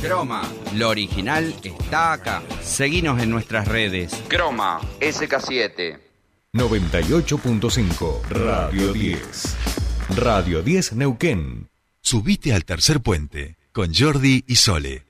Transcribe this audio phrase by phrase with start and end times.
[0.03, 0.43] Croma,
[0.75, 2.43] lo original está acá.
[2.61, 4.13] Seguinos en nuestras redes.
[4.29, 5.99] Croma, SK7.
[6.53, 9.57] 98.5 Radio 10.
[10.17, 11.71] Radio 10 Neuquén.
[12.03, 15.07] Subite al tercer puente con Jordi y Sole.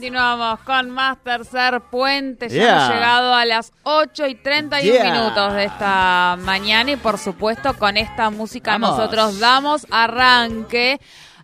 [0.00, 2.48] Continuamos con más tercer puente.
[2.48, 7.76] Ya hemos llegado a las 8 y 31 minutos de esta mañana y por supuesto
[7.76, 10.98] con esta música nosotros damos arranque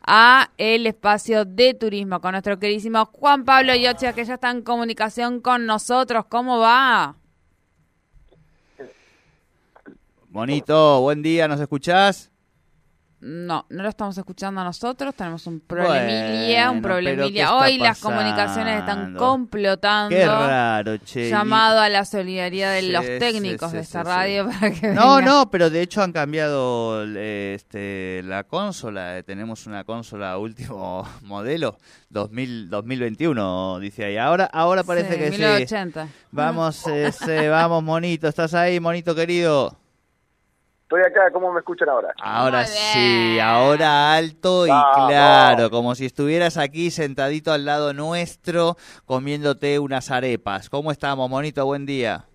[0.06, 4.62] a el espacio de turismo con nuestro queridísimo Juan Pablo Yochia que ya está en
[4.62, 6.24] comunicación con nosotros.
[6.26, 7.16] ¿Cómo va?
[10.30, 12.32] Bonito, buen día, ¿nos escuchás?
[13.26, 17.56] No, no lo estamos escuchando nosotros, tenemos un problemilla, un problemilla.
[17.56, 20.14] Hoy las comunicaciones están complotando.
[20.14, 21.28] Qué raro, che.
[21.28, 25.70] Llamado a la solidaridad de los técnicos de esta radio para que No, no, pero
[25.70, 29.20] de hecho han cambiado este, la consola.
[29.24, 31.78] Tenemos una consola último modelo,
[32.10, 34.18] 2000, 2021, dice ahí.
[34.18, 36.06] Ahora, ahora parece que 1080.
[36.06, 36.12] sí.
[36.30, 38.28] Vamos, ese, vamos, monito.
[38.28, 39.76] ¿Estás ahí, monito querido?
[40.86, 42.14] Estoy acá, ¿cómo me escuchan ahora?
[42.22, 49.80] Ahora sí, ahora alto y claro, como si estuvieras aquí sentadito al lado nuestro comiéndote
[49.80, 50.70] unas arepas.
[50.70, 51.66] ¿Cómo estamos, monito?
[51.66, 52.26] Buen día.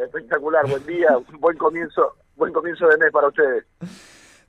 [0.00, 1.08] Espectacular, buen día,
[1.40, 3.64] buen comienzo, buen comienzo de mes para ustedes.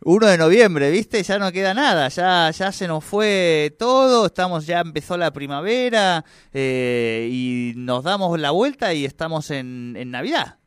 [0.03, 1.23] 1 de noviembre, ¿viste?
[1.23, 6.23] Ya no queda nada, ya, ya se nos fue todo, estamos, ya empezó la primavera
[6.53, 10.60] eh, y nos damos la vuelta y estamos en, en Navidad.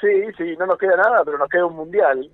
[0.00, 2.30] Sí, sí, no nos queda nada, pero nos queda un mundial.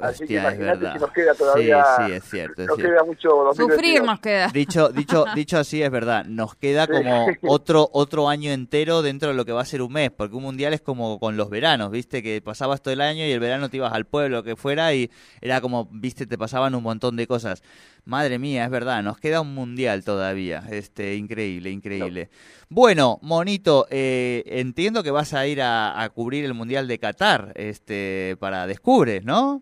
[0.00, 1.84] Así que imagínate si nos queda todavía.
[1.96, 2.62] Sí, sí, es cierto.
[2.62, 2.92] Es nos cierto.
[2.92, 3.54] queda mucho.
[3.54, 4.48] Sufrir nos queda.
[4.48, 6.26] Dicho, dicho, dicho así es verdad.
[6.26, 9.92] Nos queda como otro otro año entero dentro de lo que va a ser un
[9.92, 13.24] mes, porque un mundial es como con los veranos, viste, que pasabas todo el año
[13.24, 15.10] y el verano te ibas al pueblo, que fuera y
[15.40, 17.62] era como, viste, te pasaban un montón de cosas.
[18.04, 20.62] Madre mía, es verdad, nos queda un mundial todavía.
[20.70, 22.28] Este, increíble, increíble.
[22.68, 27.52] Bueno, Monito, eh, entiendo que vas a ir a, a, cubrir el mundial de Qatar,
[27.54, 29.53] este, para Descubres, ¿no?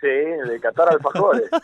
[0.00, 1.50] Sí, de Qatar Alfajores.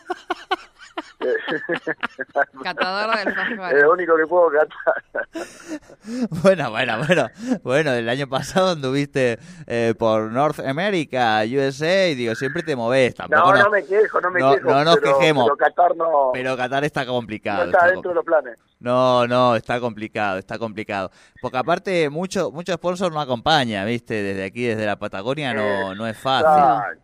[2.62, 3.77] Catador de alfajores.
[3.77, 5.28] Es lo único que puedo catar.
[6.43, 7.28] bueno, bueno, bueno.
[7.62, 13.15] Bueno, el año pasado anduviste eh, por North America, USA, y digo, siempre te moves.
[13.15, 14.71] Tampoco no, no, no me quejo, no me no, quejo.
[14.71, 15.45] No nos pero, quejemos.
[15.45, 16.31] Pero Qatar no.
[16.33, 17.59] Pero Qatar está complicado.
[17.59, 18.59] No está, está dentro de los planes.
[18.81, 21.11] No, no, está complicado, está complicado.
[21.41, 24.22] Porque aparte, mucho, mucho sponsor no acompaña, ¿viste?
[24.22, 26.51] Desde aquí, desde la Patagonia, no, no es fácil.
[26.51, 27.03] Exacto.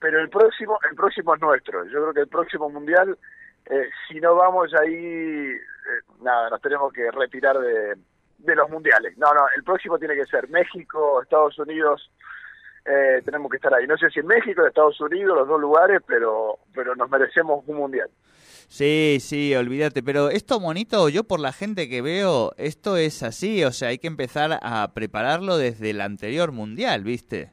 [0.00, 1.84] Pero el próximo, el próximo es nuestro.
[1.86, 3.18] Yo creo que el próximo mundial,
[3.66, 5.60] eh, si no vamos ahí, eh,
[6.20, 7.96] nada, nos tenemos que retirar de,
[8.38, 9.16] de los mundiales.
[9.18, 12.10] No, no, el próximo tiene que ser México, Estados Unidos.
[12.84, 13.86] Eh, tenemos que estar ahí.
[13.86, 17.62] No sé si en México, en Estados Unidos, los dos lugares, pero, pero nos merecemos
[17.66, 18.08] un mundial.
[18.68, 20.02] Sí, sí, olvídate.
[20.02, 23.64] Pero esto, monito, yo por la gente que veo, esto es así.
[23.64, 27.52] O sea, hay que empezar a prepararlo desde el anterior mundial, ¿viste?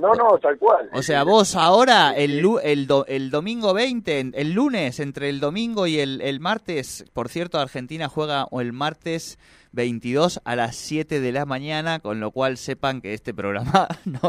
[0.00, 0.88] No, no, tal cual.
[0.92, 5.86] O sea, vos ahora, el, el, do, el domingo 20, el lunes, entre el domingo
[5.86, 9.38] y el, el martes, por cierto, Argentina juega el martes
[9.72, 14.20] 22 a las 7 de la mañana, con lo cual sepan que este programa no,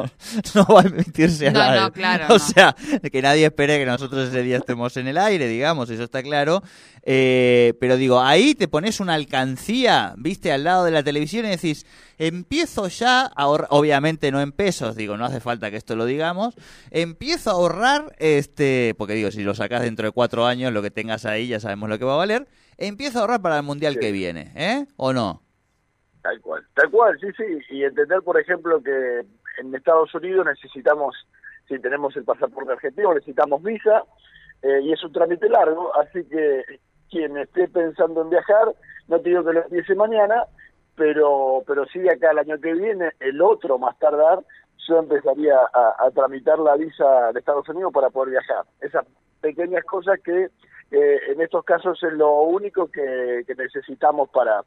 [0.53, 1.79] no va a emitirse al No, aire.
[1.81, 2.39] no, claro, O no.
[2.39, 2.75] sea,
[3.11, 6.61] que nadie espere que nosotros ese día estemos en el aire, digamos, eso está claro.
[7.03, 11.49] Eh, pero digo, ahí te pones una alcancía, viste, al lado de la televisión y
[11.49, 11.85] decís,
[12.19, 16.05] empiezo ya a ahorrar, obviamente no en pesos, digo, no hace falta que esto lo
[16.05, 16.53] digamos,
[16.91, 20.91] empiezo a ahorrar, este, porque digo, si lo sacas dentro de cuatro años, lo que
[20.91, 22.47] tengas ahí ya sabemos lo que va a valer,
[22.87, 23.99] empiezo a ahorrar para el mundial Sí.
[23.99, 24.85] que viene, ¿eh?
[24.97, 25.41] ¿O no?
[26.21, 27.59] Tal cual, tal cual, sí, sí.
[27.71, 29.21] Y entender, por ejemplo, que
[29.59, 31.15] en Estados Unidos necesitamos,
[31.67, 34.03] si tenemos el pasaporte argentino, necesitamos visa,
[34.61, 36.63] eh, y es un trámite largo, así que
[37.09, 38.73] quien esté pensando en viajar,
[39.07, 40.45] no te digo que lo empiece mañana,
[40.95, 44.39] pero, pero sí de acá el año que viene, el otro más tardar,
[44.87, 48.65] yo empezaría a, a tramitar la visa de Estados Unidos para poder viajar.
[48.81, 49.05] Esas
[49.41, 50.49] pequeñas cosas que
[50.91, 54.63] eh, en estos casos es lo único que, que necesitamos para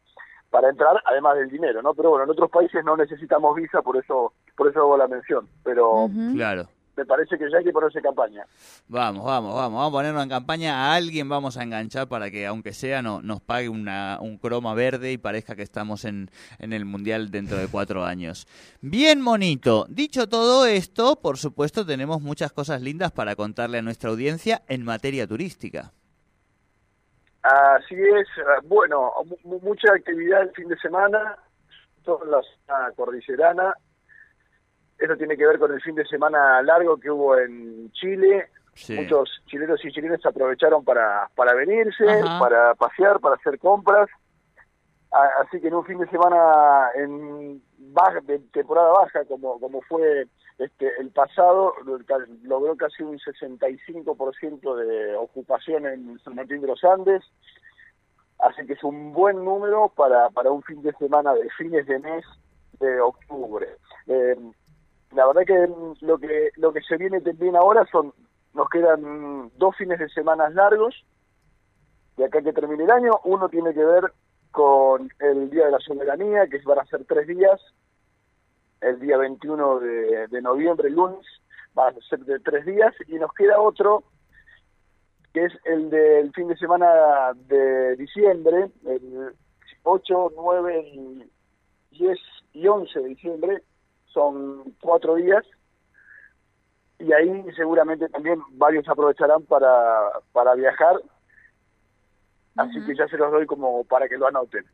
[0.54, 1.94] para entrar, además del dinero, ¿no?
[1.94, 5.48] Pero bueno, en otros países no necesitamos visa, por eso por eso hago la mención.
[5.64, 6.08] Pero.
[6.32, 6.68] Claro.
[6.96, 8.46] me parece que ya hay que ponerse en campaña.
[8.86, 10.76] Vamos, vamos, vamos, vamos a ponernos en campaña.
[10.76, 14.74] A alguien vamos a enganchar para que, aunque sea, no, nos pague una, un croma
[14.74, 16.30] verde y parezca que estamos en,
[16.60, 18.46] en el Mundial dentro de cuatro años.
[18.80, 19.86] Bien, monito.
[19.88, 24.84] Dicho todo esto, por supuesto, tenemos muchas cosas lindas para contarle a nuestra audiencia en
[24.84, 25.92] materia turística.
[27.44, 28.26] Así es,
[28.64, 29.12] bueno,
[29.44, 31.36] mucha actividad el fin de semana,
[32.02, 33.74] toda la zona cordillerana,
[34.98, 38.48] eso tiene que ver con el fin de semana largo que hubo en Chile.
[38.88, 42.04] Muchos chilenos y chilenas aprovecharon para, para venirse,
[42.40, 44.08] para pasear, para hacer compras.
[45.42, 50.26] Así que en un fin de semana en baja, de temporada baja, como, como fue
[50.58, 51.74] este el pasado,
[52.42, 57.22] logró casi un 65% de ocupación en San Martín de los Andes.
[58.38, 61.98] Así que es un buen número para, para un fin de semana de fines de
[61.98, 62.24] mes
[62.78, 63.66] de octubre.
[64.06, 64.36] Eh,
[65.12, 65.68] la verdad que
[66.04, 68.12] lo que lo que se viene también ahora son
[68.52, 71.04] nos quedan dos fines de semana largos
[72.16, 74.12] de acá que termine el año uno tiene que ver
[74.50, 77.60] con el día de la soberanía que van a ser tres días
[78.84, 81.24] el día 21 de, de noviembre lunes
[81.76, 84.04] va a ser de tres días y nos queda otro
[85.32, 89.34] que es el del fin de semana de diciembre el
[89.82, 91.30] 8, 9 y
[91.98, 92.18] 10
[92.52, 93.62] y 11 de diciembre
[94.06, 95.44] son cuatro días
[96.98, 101.00] y ahí seguramente también varios aprovecharán para, para viajar,
[102.56, 104.64] así que ya se los doy como para que lo anoten.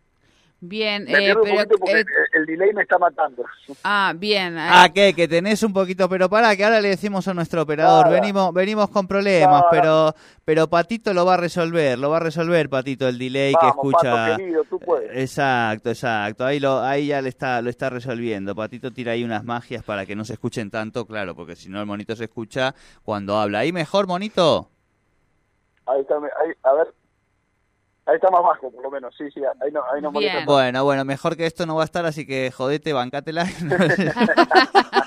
[0.62, 2.04] Bien, eh, pero, eh,
[2.34, 3.44] el delay me está matando.
[3.82, 4.58] Ah, bien.
[4.58, 4.68] Eh.
[4.70, 5.14] Ah, ¿qué?
[5.14, 8.90] Que tenés un poquito, pero para que ahora le decimos a nuestro operador, venimos venimos
[8.90, 10.14] con problemas, pero
[10.44, 14.36] pero Patito lo va a resolver, lo va a resolver Patito el delay que escucha.
[15.14, 16.44] Exacto, exacto.
[16.44, 18.54] Ahí lo ahí ya le está lo está resolviendo.
[18.54, 21.80] Patito tira ahí unas magias para que no se escuchen tanto, claro, porque si no
[21.80, 23.60] el monito se escucha cuando habla.
[23.60, 24.68] Ahí mejor, monito.
[25.86, 26.94] Ahí está, ahí, a ver,
[28.10, 30.10] Ahí está más bajo, por lo menos, sí, sí, ahí no, ahí no
[30.44, 33.44] Bueno, bueno, mejor que esto no va a estar, así que jodete, bancátela.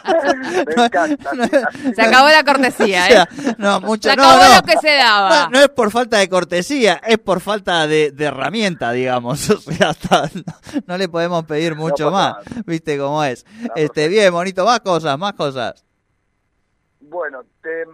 [1.96, 3.26] Se acabó la cortesía, ¿eh?
[3.58, 5.50] no, mucho, Se acabó lo que se daba.
[5.50, 9.50] No, es por falta de cortesía, es por falta de, herramienta, digamos.
[9.50, 9.94] O sea,
[10.88, 12.36] no, le podemos pedir mucho más,
[12.66, 13.46] ¿viste cómo es?
[13.76, 15.84] este, bien, bonito, más cosas, más cosas.
[17.02, 17.86] Bueno, te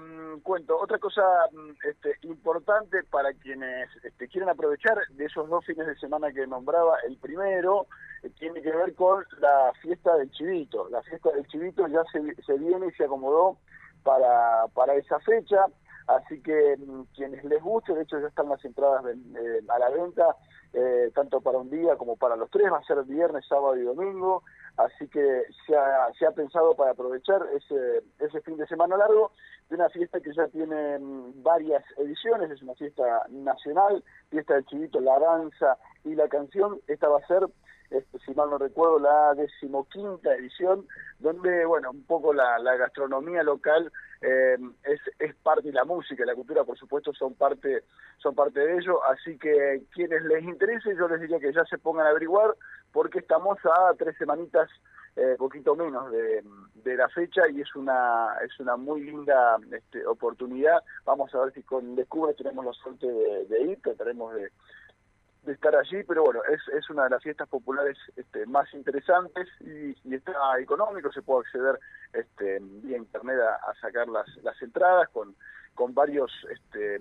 [0.41, 1.21] cuento, otra cosa
[1.51, 6.47] mm, este, importante para quienes este, quieren aprovechar de esos dos fines de semana que
[6.47, 7.88] nombraba, el primero
[8.24, 10.89] eh, tiene que ver con la fiesta del chivito.
[10.89, 13.57] La fiesta del chivito ya se, se viene y se acomodó
[14.03, 15.65] para, para esa fecha,
[16.07, 19.89] así que mm, quienes les guste, de hecho ya están las entradas eh, a la
[19.89, 20.36] venta,
[20.74, 23.83] eh, tanto para un día como para los tres, va a ser viernes, sábado y
[23.83, 24.44] domingo,
[24.79, 29.31] así que se ha, pensado para aprovechar ese, ese fin de semana largo
[29.69, 34.65] de una fiesta que ya tiene mm, varias ediciones, es una fiesta nacional, fiesta del
[34.65, 37.45] chivito, la danza y la canción, esta va a ser
[37.89, 40.86] este, si mal no recuerdo, la decimoquinta edición,
[41.19, 43.91] donde, bueno, un poco la, la gastronomía local
[44.21, 47.83] eh, es, es parte de la música y la cultura, por supuesto, son parte,
[48.18, 51.77] son parte de ello, así que quienes les interese, yo les diría que ya se
[51.77, 52.56] pongan a averiguar,
[52.91, 54.69] porque estamos a tres semanitas
[55.15, 56.44] eh, poquito menos de,
[56.75, 60.81] de, la fecha y es una es una muy linda este, oportunidad.
[61.03, 64.51] Vamos a ver si con Descubre tenemos la suerte de, de ir, trataremos de,
[65.43, 69.48] de estar allí, pero bueno, es, es una de las fiestas populares este, más interesantes
[69.62, 71.79] y, está económico, se puede acceder
[72.13, 75.36] este, vía internet a, sacar las, las entradas con,
[75.75, 77.00] con varios este,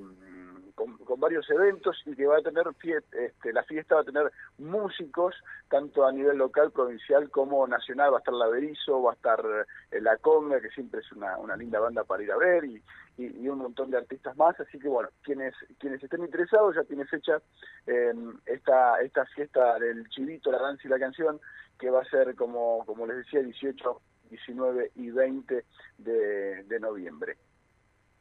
[0.79, 2.67] con, varios eventos y que va a tener
[3.13, 5.35] este, la fiesta va a tener músicos
[5.69, 9.45] tanto a nivel local, provincial como nacional, va a estar la Berizo, va a estar
[9.91, 12.81] eh, la Conga, que siempre es una, una linda banda para ir a ver y,
[13.17, 17.05] y, un montón de artistas más, así que bueno, quienes quienes estén interesados ya tiene
[17.07, 17.43] fecha
[17.87, 18.15] eh,
[18.47, 21.41] esta esta fiesta del chivito, la danza y la canción,
[21.79, 25.65] que va a ser como como les decía 18, 19 y 20
[25.99, 27.37] de, de noviembre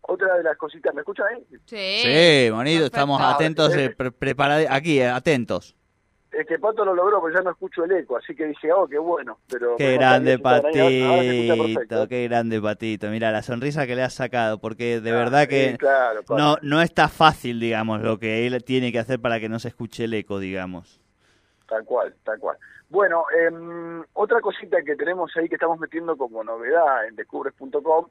[0.07, 1.45] otra de las cositas, ¿me escuchan ahí?
[1.65, 3.95] Sí, sí bonito, estamos atentos, eh,
[4.69, 5.75] aquí, eh, atentos.
[6.31, 8.87] Es que Pato lo logró, pero ya no escucho el eco, así que dije, oh,
[8.87, 9.39] qué bueno.
[9.49, 13.07] Pero qué grande Patito, qué grande Patito.
[13.07, 15.77] Mira, la sonrisa que le has sacado, porque de verdad que
[16.29, 19.69] no, no está fácil, digamos, lo que él tiene que hacer para que no se
[19.69, 21.01] escuche el eco, digamos.
[21.67, 22.57] Tal cual, tal cual.
[22.89, 28.07] Bueno, eh, otra cosita que tenemos ahí que estamos metiendo como novedad en descubres.com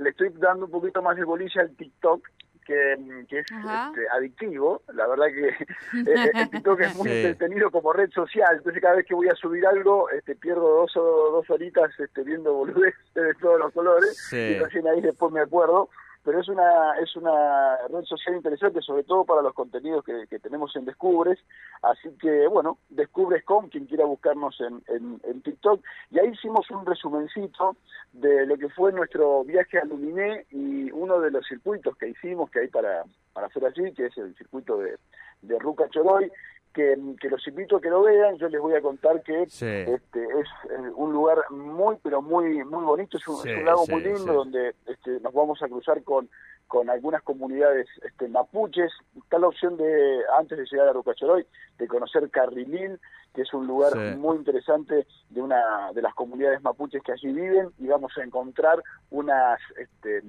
[0.00, 2.28] le estoy dando un poquito más de bolilla al TikTok,
[2.64, 4.82] que, que es este, adictivo.
[4.94, 8.56] La verdad que eh, eh, el TikTok es muy entretenido como red social.
[8.56, 12.22] Entonces cada vez que voy a subir algo, este, pierdo dos o dos horitas este,
[12.22, 14.32] viendo boludeces de todos los colores.
[14.32, 15.88] Y recién ahí después me acuerdo
[16.24, 20.74] pero es una es una red social interesante sobre todo para los contenidos que, tenemos
[20.76, 21.38] en Descubres.
[21.82, 25.82] Así que bueno Descubres.com quien quiera buscarnos en, en, TikTok.
[26.10, 27.76] Y ahí hicimos un resumencito
[28.12, 32.50] de lo que fue nuestro viaje a Luminé y uno de los circuitos que hicimos
[32.50, 34.98] que hay para para hacer allí que es el circuito de,
[35.42, 36.30] de Ruca Choroy
[36.72, 36.96] que,
[37.28, 38.36] los invito a que lo vean.
[38.36, 42.84] Yo les voy a contar que este, es eh, un lugar muy, pero muy muy
[42.84, 43.18] bonito.
[43.18, 46.28] Es un, lago muy lindo donde este, nos vamos a cruzar con,
[46.66, 48.92] con algunas comunidades este, mapuches.
[49.16, 51.46] Está la opción de, antes de llegar a Rucachoroy,
[51.78, 52.98] de conocer Carrilín,
[53.34, 57.70] que es un lugar muy interesante de una de las comunidades mapuches que allí viven
[57.78, 60.22] y vamos a encontrar unas este,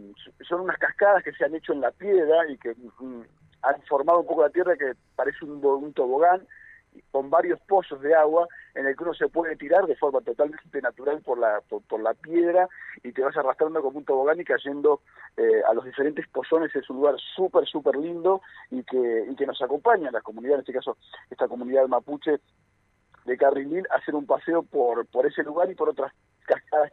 [0.48, 3.22] son unas cascadas que se han hecho en la piedra y que mm,
[3.64, 6.48] han formado un poco la tierra que parece un, un tobogán
[7.12, 10.82] con varios pozos de agua en el que uno se puede tirar de forma totalmente
[10.82, 12.68] natural por la por, la piedra
[13.04, 15.02] y te vas arrastrando como un tobogán y cayendo
[15.38, 16.76] eh, a los diferentes pozones.
[16.76, 20.62] Es un lugar súper súper lindo y que y que nos acompaña la comunidad en
[20.62, 20.98] este caso
[21.30, 22.40] esta comunidad mapuche
[23.26, 26.12] de Carrilín hacer un paseo por por ese lugar y por otras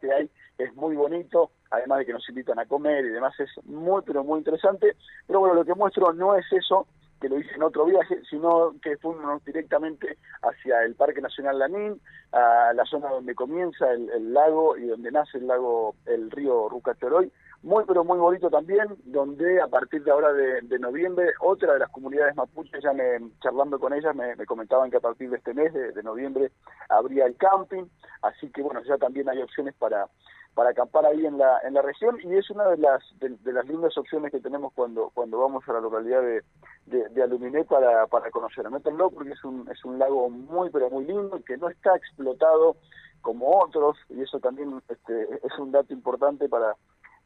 [0.00, 3.50] que hay es muy bonito, además de que nos invitan a comer y demás, es
[3.64, 4.97] muy, pero muy interesante.
[5.26, 6.87] Pero bueno, lo que muestro no es eso,
[7.20, 12.00] que lo hice en otro viaje, sino que fuimos directamente hacia el Parque Nacional Lanín,
[12.32, 17.30] a la zona donde comienza el, lago y donde nace el lago, el río Rucachoroy,
[17.62, 21.90] muy pero muy bonito también, donde a partir de ahora de, noviembre, otra de las
[21.90, 25.73] comunidades mapuches, ya me, charlando con ellas, me, comentaban que a partir de este mes,
[25.73, 26.52] de, de noviembre,
[26.88, 27.85] habría el camping,
[28.22, 30.08] así que bueno, ya también hay opciones para
[30.54, 32.18] para acampar ahí en la en la región.
[32.22, 35.72] Y es una de las de, las lindas opciones que tenemos cuando cuando vamos a
[35.75, 36.42] la localidad de,
[36.87, 41.04] de, Aluminé para para conocer Métanlo porque es un es un lago muy pero muy
[41.04, 42.76] lindo que no está explotado
[43.22, 43.96] como otros.
[44.08, 46.75] Y eso también este, es un dato importante para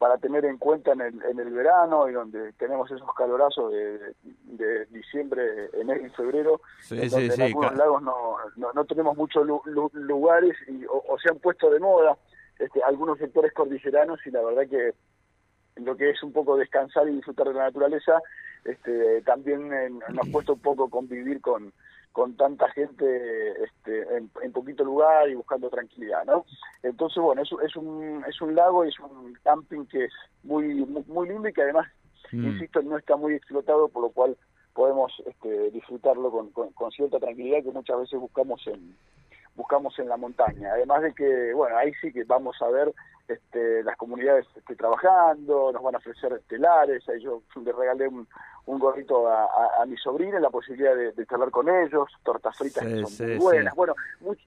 [0.02, 4.14] para tener en cuenta en el, en el verano y donde tenemos esos calorazos de,
[4.24, 9.46] de diciembre, enero y febrero, en donde en algunos lagos no, no, tenemos muchos
[9.92, 12.16] lugares y, o, se han puesto de moda
[12.58, 14.92] este, algunos sectores cordilleranos y la verdad que
[15.76, 18.20] lo que es un poco descansar y disfrutar de la naturaleza,
[18.64, 21.72] este, también eh, nos ha puesto un poco convivir con,
[22.12, 26.44] con tanta gente este, en, poquito lugar y buscando tranquilidad, ¿no?
[26.82, 30.86] Entonces, bueno, es, es, un, es un lago y es un camping que es muy,
[31.06, 31.88] muy, lindo y que además,
[32.30, 32.44] mm.
[32.44, 34.36] insisto, no está muy explotado, por lo cual
[34.74, 38.96] podemos este, disfrutarlo con, con cierta tranquilidad que muchas veces buscamos en,
[39.54, 40.72] buscamos en la montaña.
[40.72, 42.92] Además de que, bueno, ahí sí que vamos a ver
[43.28, 48.26] este, las comunidades este, trabajando, nos van a ofrecer telares, ahí yo le regalé un,
[48.66, 52.84] un gorrito a, a, mi sobrina, la posibilidad de, de, charlar con ellos, tortas fritas
[52.84, 53.74] que son muy buenas.
[53.74, 53.94] Bueno,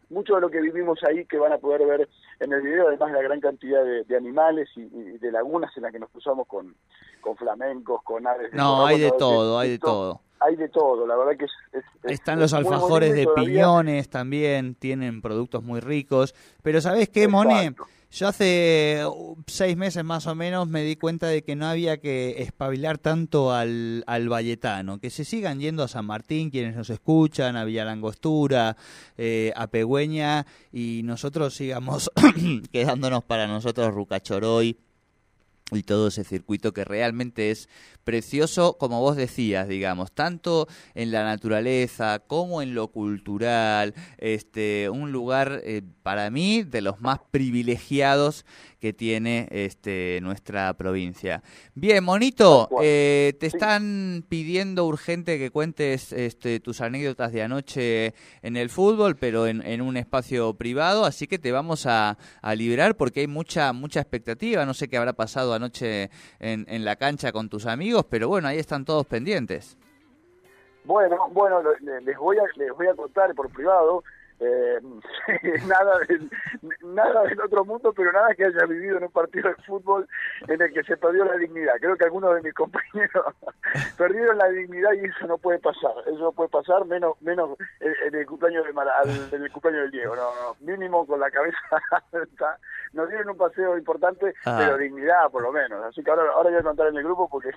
[0.10, 2.10] mucho de lo que vivimos ahí que van a poder ver
[2.40, 5.92] en el video, además de la gran cantidad de, animales y, de lagunas en las
[5.92, 6.76] que nos cruzamos con,
[7.22, 8.54] con flamencos, con aves.
[8.54, 11.84] No, hay de todo, hay de todo hay de todo, la verdad que es...
[12.04, 17.76] Están los alfajores de piñones también, tienen productos muy ricos, pero ¿sabes qué, Mone?
[18.12, 21.98] Yo hace uh, seis meses más o menos me di cuenta de que no había
[21.98, 26.90] que espabilar tanto al, al Valletano, que se sigan yendo a San Martín quienes nos
[26.90, 28.78] escuchan, a Villa Langostura,
[29.18, 32.10] eh, a Pegüeña, y nosotros sigamos
[32.72, 34.78] quedándonos para nosotros Rucachoroy
[35.72, 37.68] y todo ese circuito que realmente es
[38.06, 45.12] precioso, como vos decías, digamos, tanto en la naturaleza como en lo cultural, este, un
[45.12, 48.46] lugar eh, para mí de los más privilegiados
[48.80, 51.42] que tiene este, nuestra provincia.
[51.74, 58.56] Bien, Monito, eh, te están pidiendo urgente que cuentes este, tus anécdotas de anoche en
[58.56, 63.22] el fútbol, pero en, un espacio privado, así que te vamos a, a, liberar porque
[63.22, 64.66] hay mucha, mucha expectativa.
[64.66, 68.48] No sé qué habrá pasado anoche en, en la cancha con tus amigos pero bueno,
[68.48, 69.78] ahí están todos pendientes.
[70.84, 74.04] Bueno, bueno, les voy a les voy a contar por privado
[74.40, 74.80] eh,
[75.68, 76.30] nada del,
[76.84, 80.08] nada del otro mundo, pero nada que haya vivido en un partido de fútbol
[80.48, 81.74] en el que se perdió la dignidad.
[81.80, 83.26] Creo que algunos de mis compañeros
[83.98, 85.94] perdieron la dignidad y eso no puede pasar.
[86.06, 90.16] Eso no puede pasar, menos menos en, el cumpleaños de el cumpleaños del Diego.
[90.16, 91.58] No, mínimo con la cabeza
[92.12, 92.60] alta.
[92.94, 94.56] Nos dieron un paseo importante, ah.
[94.58, 95.84] pero dignidad por lo menos.
[95.84, 97.52] Así que ahora, ahora voy a contar en el grupo porque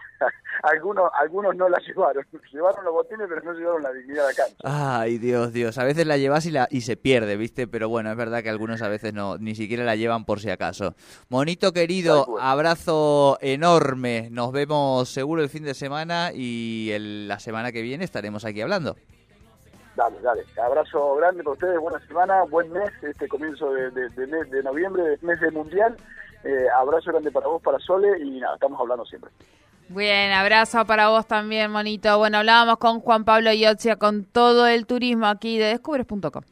[0.62, 2.24] algunos algunos no la llevaron.
[2.52, 4.44] Llevaron los botines, pero no llevaron la dignidad acá.
[4.62, 5.78] Ay, Dios, Dios.
[5.78, 7.66] A veces la llevas y la y se pierde, ¿viste?
[7.66, 10.50] Pero bueno, es verdad que algunos a veces no ni siquiera la llevan por si
[10.50, 10.94] acaso.
[11.28, 14.28] Monito querido, abrazo enorme.
[14.30, 18.96] Nos vemos seguro el fin de semana y la semana que viene estaremos aquí hablando.
[19.96, 20.44] Dale, dale.
[20.62, 25.52] Abrazo grande para ustedes, buena semana, buen mes, este comienzo de, de, noviembre, mes del
[25.52, 25.96] mundial.
[26.44, 29.30] Eh, abrazo grande para vos, para Sole y nada, estamos hablando siempre.
[29.88, 32.16] Bien, abrazo para vos también, monito.
[32.18, 36.42] Bueno, hablábamos con Juan Pablo Iotzia con todo el turismo aquí de descubres.com.